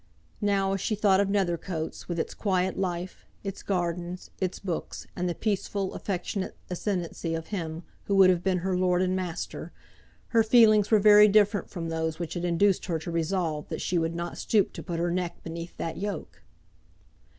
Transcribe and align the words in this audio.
Now, 0.41 0.73
as 0.73 0.81
she 0.81 0.95
thought 0.95 1.19
of 1.19 1.29
Nethercoats, 1.29 2.07
with 2.09 2.17
its 2.17 2.33
quiet 2.33 2.75
life, 2.75 3.23
its 3.43 3.61
gardens, 3.61 4.31
its 4.39 4.57
books, 4.57 5.05
and 5.15 5.29
the 5.29 5.35
peaceful 5.35 5.93
affectionate 5.93 6.57
ascendancy 6.71 7.35
of 7.35 7.49
him 7.49 7.83
who 8.05 8.15
would 8.15 8.31
have 8.31 8.43
been 8.43 8.57
her 8.65 8.75
lord 8.75 9.03
and 9.03 9.15
master, 9.15 9.71
her 10.29 10.41
feelings 10.41 10.89
were 10.89 10.97
very 10.97 11.27
different 11.27 11.69
from 11.69 11.89
those 11.89 12.17
which 12.17 12.33
had 12.33 12.45
induced 12.45 12.87
her 12.87 12.97
to 12.97 13.11
resolve 13.11 13.69
that 13.69 13.79
she 13.79 13.99
would 13.99 14.15
not 14.15 14.39
stoop 14.39 14.73
to 14.73 14.81
put 14.81 14.97
her 14.97 15.11
neck 15.11 15.43
beneath 15.43 15.77
that 15.77 15.97
yoke. 15.97 16.41